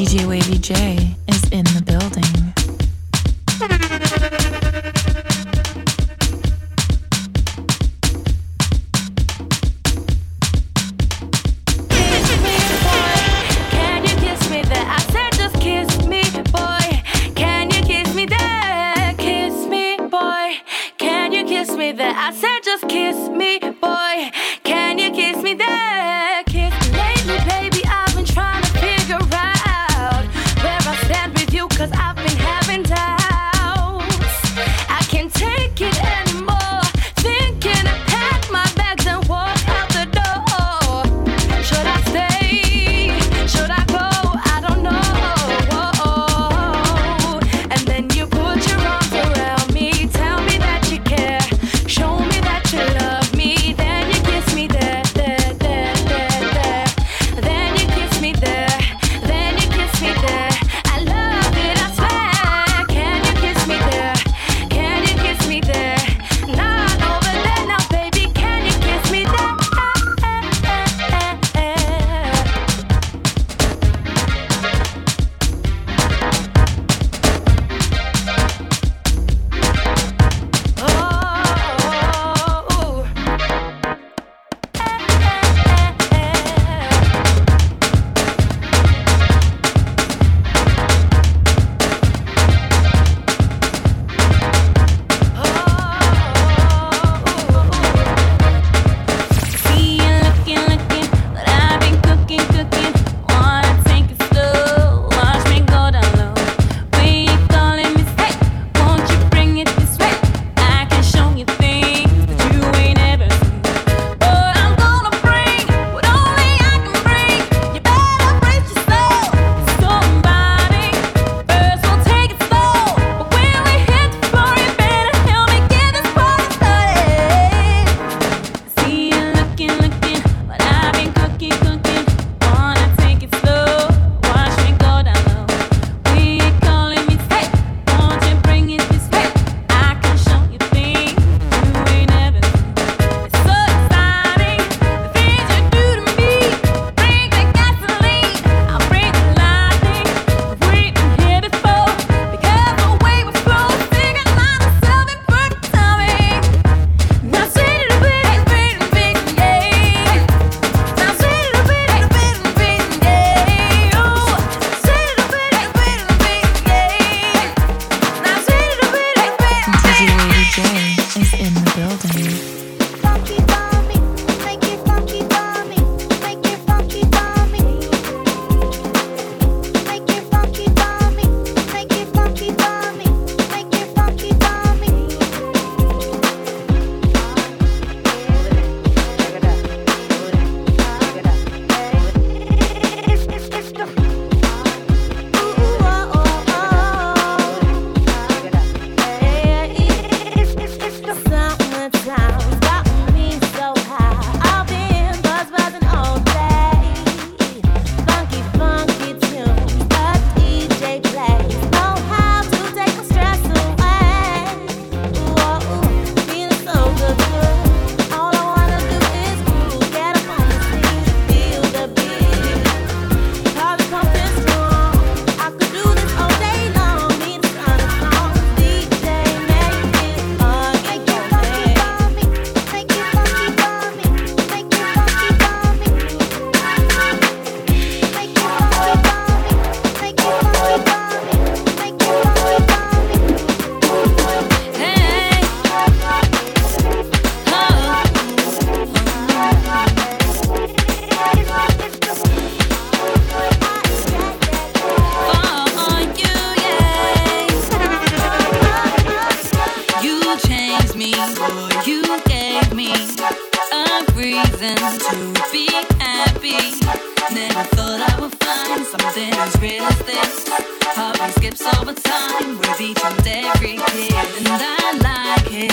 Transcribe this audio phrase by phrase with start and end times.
[0.00, 1.19] DJ Wavy J.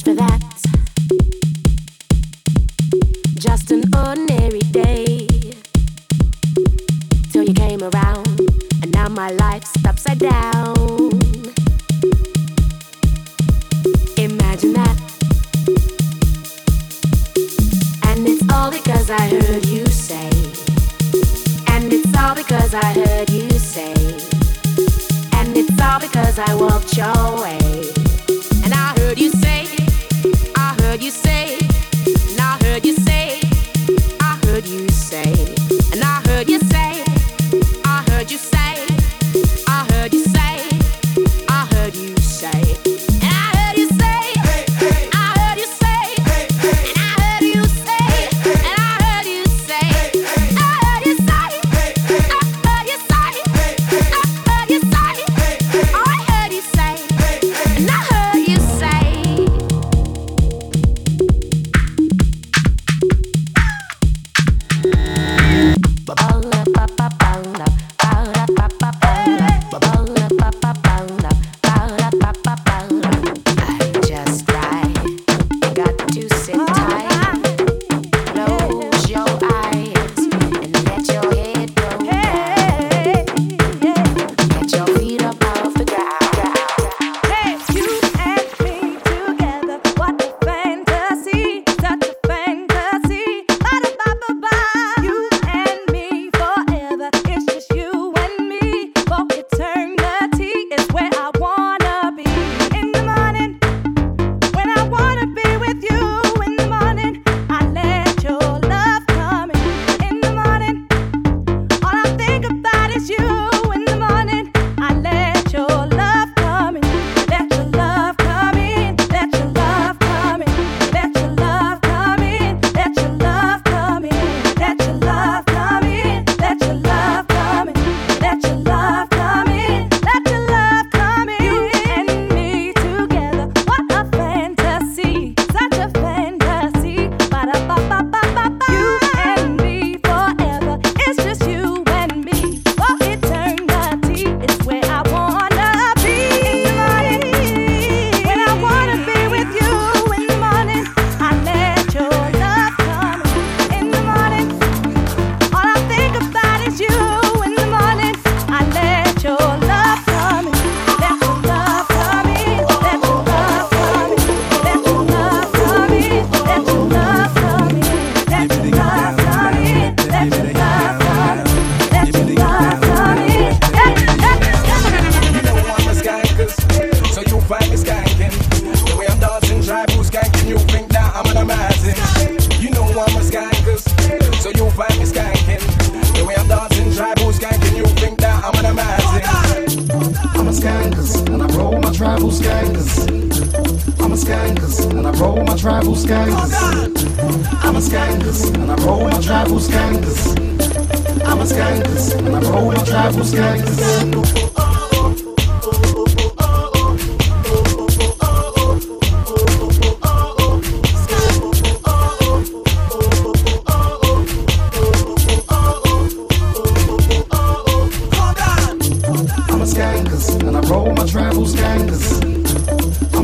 [0.00, 0.40] much for that.
[3.36, 5.26] Just an ordinary day.
[7.32, 8.40] Till you came around,
[8.82, 10.69] and now my life's upside down.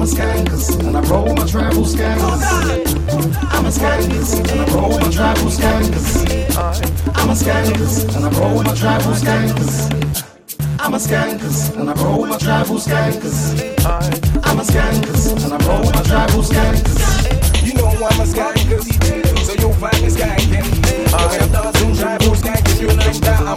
[0.07, 2.43] Skankers, and I roll my tribal skankers.
[3.53, 6.47] I'm a skankers, and I roll my triple skankers.
[7.27, 9.91] I'm a skankers and I roll my tribal skankers.
[10.79, 13.59] I'm a skankers and I roll my triple skankers.
[14.45, 17.67] I'm a skankers and I roll my tribal skankers.
[17.67, 18.87] You know I'm a skankers,
[19.45, 20.67] so you'll find me skanking.
[21.11, 23.56] When I'm dancing tribal skankers, you'll know that I'm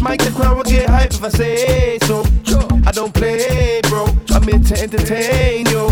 [0.00, 2.69] mic, the crowd will get hype if I say so.
[2.86, 4.06] I don't play, bro.
[4.30, 5.90] I'm here to entertain you.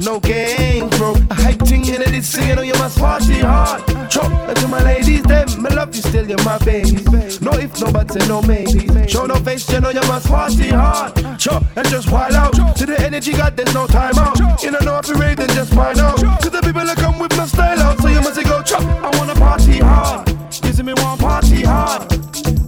[0.00, 1.14] No game, bro.
[1.30, 3.82] I hype thing in it, singing on you must party hard.
[3.88, 7.02] And to my ladies, them, I love you still, you're my baby.
[7.40, 9.08] No if, no and no maybe.
[9.08, 11.14] Show no face, you know you must party hard.
[11.38, 11.64] Chop.
[11.76, 12.52] And just wild out.
[12.76, 14.38] To the energy, God, there's no time out.
[14.62, 16.18] You don't know if you rave, then just find out.
[16.18, 18.82] To the people that come with my style out, so you must go chop.
[18.82, 20.28] I wanna party hard.
[20.52, 22.10] See me want party hard.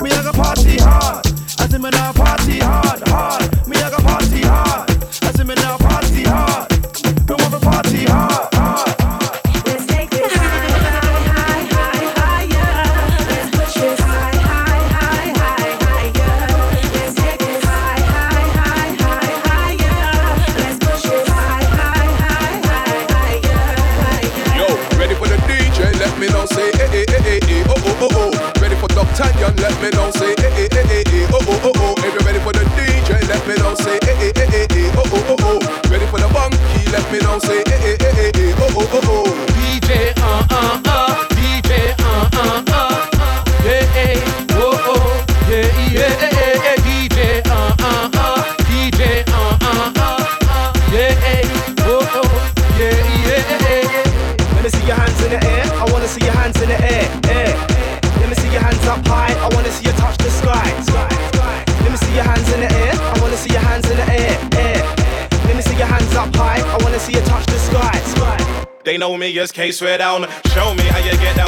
[0.00, 1.26] We are gonna party hard.
[1.74, 3.55] In me now party hard, hard.
[69.46, 70.26] Me as swear down.
[70.46, 71.45] Show me how you get down.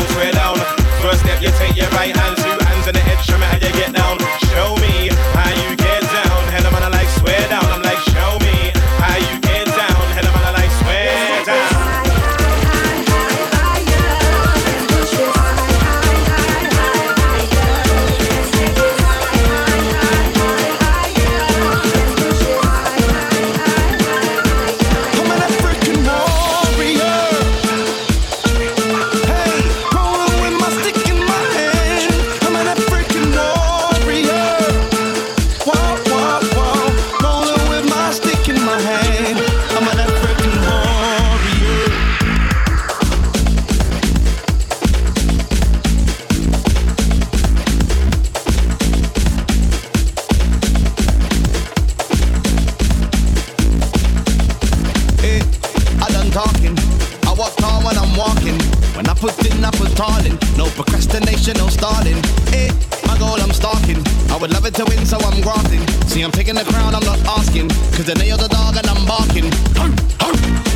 [56.39, 56.79] talking.
[57.27, 58.55] I walk tall when I'm walking.
[58.95, 60.39] When I put in, I put tall in.
[60.55, 62.19] No procrastination, no stalling.
[62.55, 62.71] It,
[63.11, 63.99] my goal, I'm stalking.
[64.31, 65.83] I would love it to win, so I'm grafting.
[66.07, 67.69] See, I'm taking the crown, I'm not asking.
[67.95, 69.51] Cause they nailed the dog and I'm barking.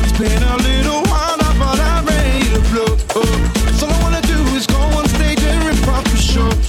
[0.03, 2.91] It's been a little while, but I'm ready to blow.
[3.15, 6.62] All I wanna do is go on stage and rip off the show.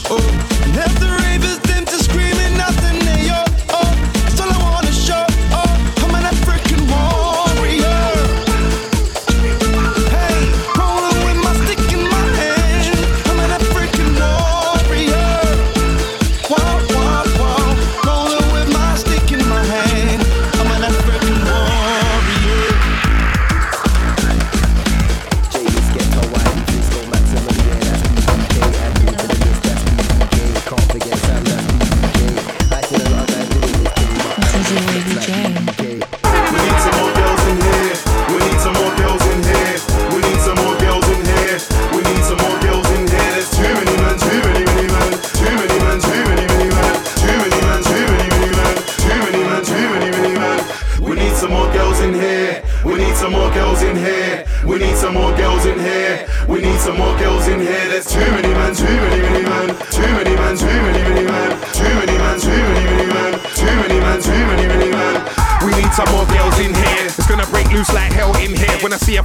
[34.64, 35.83] DJ Lady J.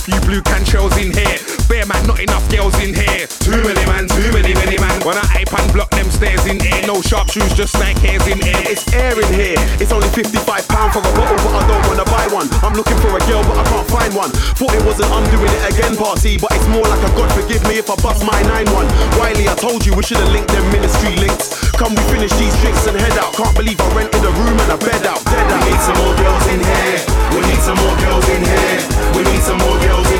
[0.09, 1.39] few blue can shells in here.
[1.67, 3.27] Bare man, not enough girls in here.
[3.27, 5.01] Too many man, too many, many man.
[5.05, 6.58] When I ape and block them stairs in
[6.89, 8.65] no sharp shoes, just snake hairs in air.
[8.65, 9.62] It's air in here.
[9.77, 10.41] It's only 55
[10.74, 12.50] pound for a bottle, but I don't wanna buy one.
[12.65, 14.31] I'm looking for a girl, but I can't find one.
[14.58, 17.62] Thought it wasn't I'm doing it again party, but it's more like a God forgive
[17.69, 18.89] me if I bust my 9-1.
[19.22, 21.53] Wiley, I told you we should've linked them ministry links.
[21.77, 23.38] Come we finish these drinks and head out.
[23.38, 25.22] Can't believe I rented a room and a bed out.
[25.29, 25.62] Dead out.
[25.62, 27.00] We need some more girls in here.
[27.38, 28.77] We need some more girls in here.
[29.13, 30.18] We need some more girls in here.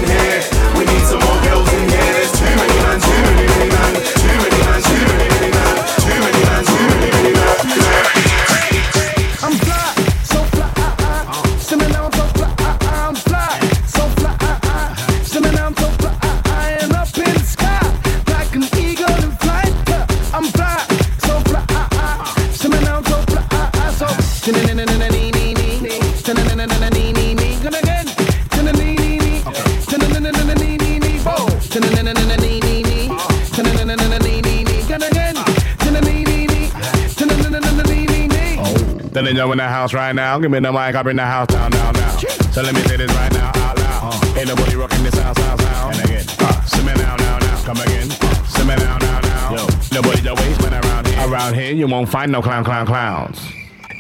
[39.40, 40.38] You in the house right now.
[40.38, 42.20] Give me the mic, I bring the house down, down, down.
[42.52, 44.38] So let me say this right now, out loud.
[44.38, 45.98] Ain't nobody rocking this house, house, house.
[45.98, 47.64] And again, uh, simmer now, now, now.
[47.64, 49.56] Come again, uh, simmer now, now, now.
[49.56, 51.26] Yo, nobody the waste man around here.
[51.26, 53.40] Around here, you won't find no clown, clown, clowns.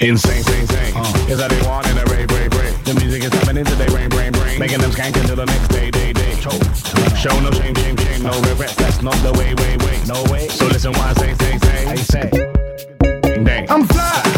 [0.01, 0.93] Insane, sane, sane.
[0.97, 1.31] Uh.
[1.31, 2.83] Is that they want in a rave, rave, rave.
[2.83, 4.59] The music is happening today, brain, brain, brain.
[4.59, 6.35] Making them skank until the next day, day, day.
[7.15, 8.75] Show no shame, shame, shame, no regrets.
[8.75, 10.01] That's not the way, way, way.
[10.05, 10.49] No way.
[10.49, 11.85] So listen, why I say, say, say.
[11.85, 12.29] I say.
[13.45, 13.71] Dang.
[13.71, 14.28] I'm fly,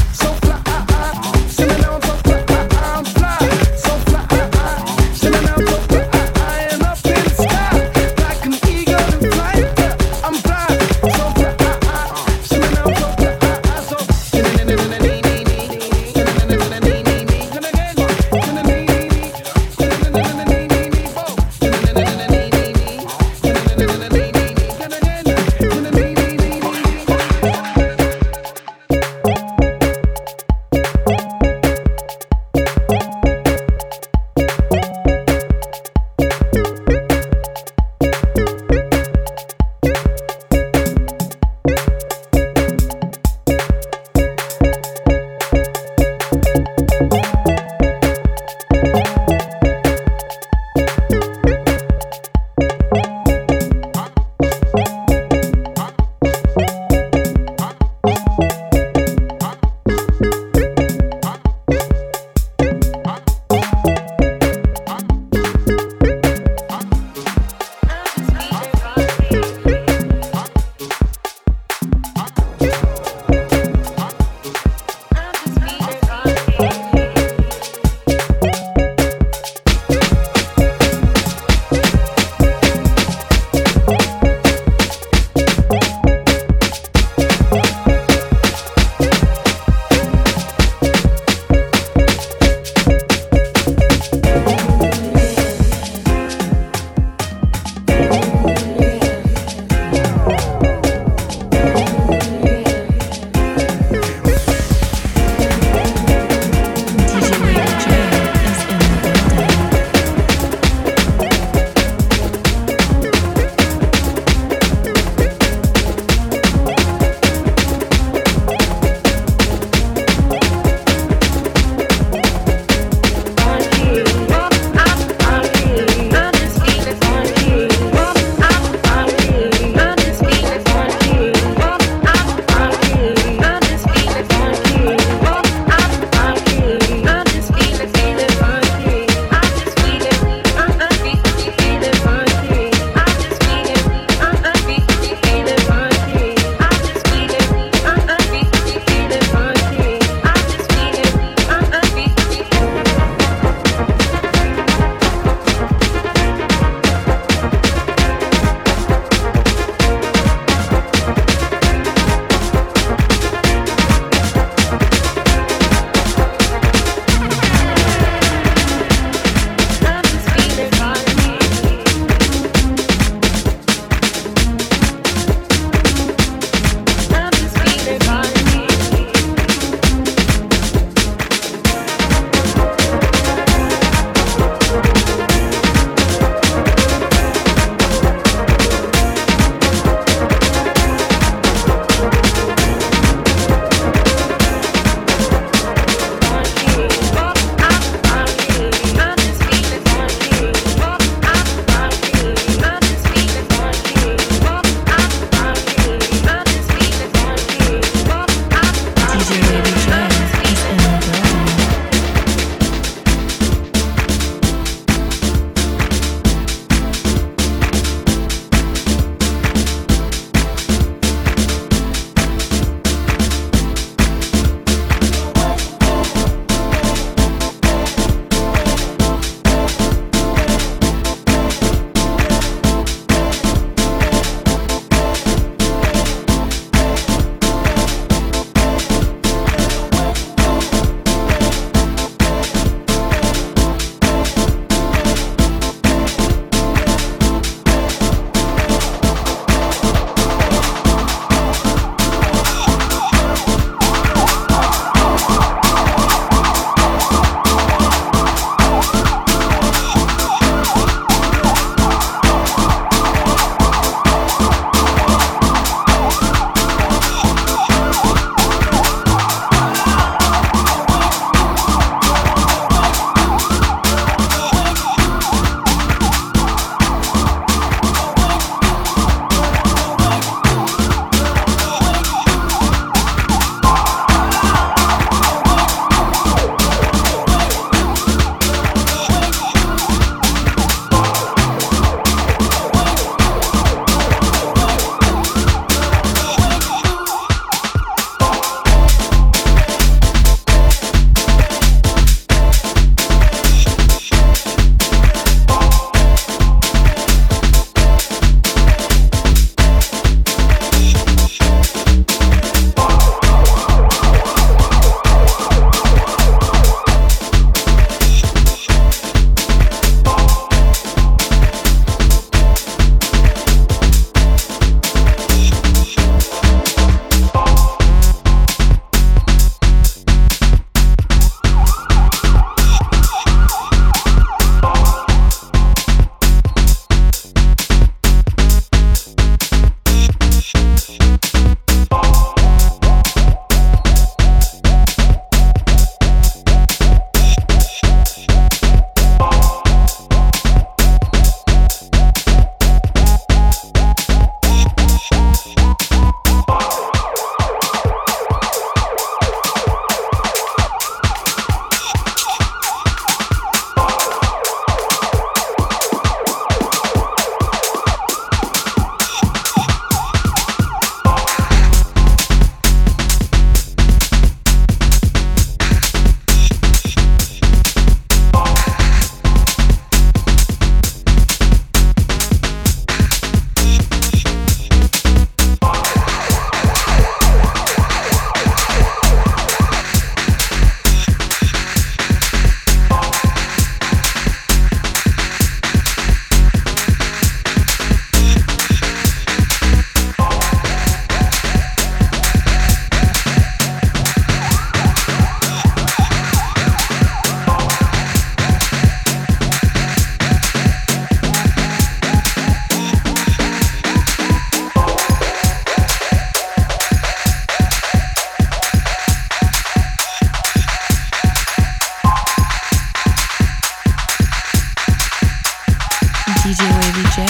[426.41, 427.21] DJ Wavy J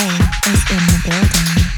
[0.54, 1.71] is in the building.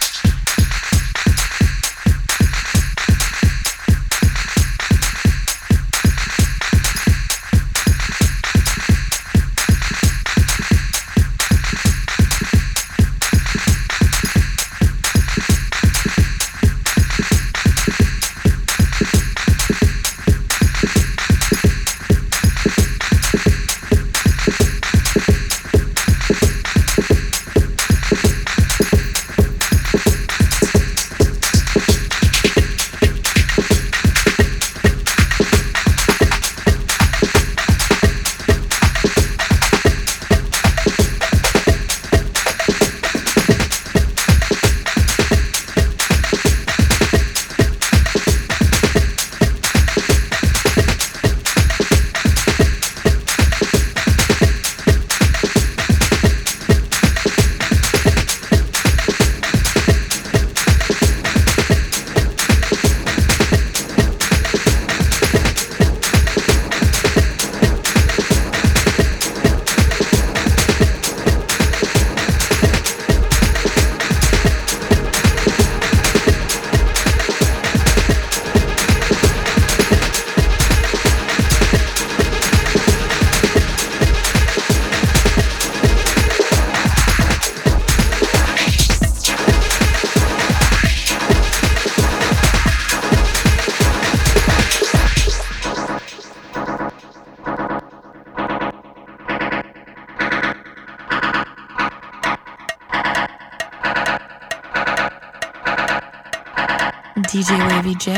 [107.34, 108.12] DJ Wavy J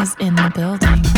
[0.00, 1.13] is in the building.